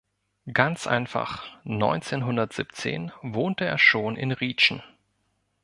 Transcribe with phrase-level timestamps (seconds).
[0.51, 4.81] Ganz einfach: Neunzehnhundertsiebzehn wohnte er schon in Rietschen.